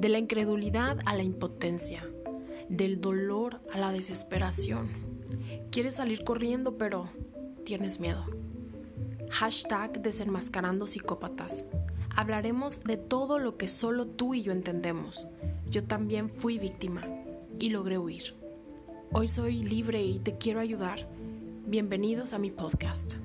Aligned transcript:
de 0.00 0.08
la 0.08 0.18
incredulidad 0.18 0.98
a 1.04 1.14
la 1.14 1.22
impotencia, 1.22 2.08
del 2.70 3.02
dolor 3.02 3.60
a 3.70 3.78
la 3.78 3.92
desesperación. 3.92 4.88
Quieres 5.70 5.96
salir 5.96 6.24
corriendo, 6.24 6.78
pero 6.78 7.10
tienes 7.64 8.00
miedo. 8.00 8.24
Hashtag 9.28 10.00
desenmascarando 10.00 10.86
psicópatas. 10.86 11.66
Hablaremos 12.16 12.80
de 12.80 12.96
todo 12.96 13.38
lo 13.38 13.58
que 13.58 13.68
solo 13.68 14.06
tú 14.06 14.32
y 14.32 14.42
yo 14.42 14.52
entendemos. 14.52 15.28
Yo 15.70 15.84
también 15.84 16.30
fui 16.30 16.58
víctima 16.58 17.06
y 17.58 17.68
logré 17.68 17.98
huir. 17.98 18.34
Hoy 19.12 19.28
soy 19.28 19.62
libre 19.62 20.02
y 20.02 20.18
te 20.18 20.38
quiero 20.38 20.60
ayudar. 20.60 21.06
Bienvenidos 21.66 22.32
a 22.32 22.38
mi 22.38 22.50
podcast. 22.50 23.16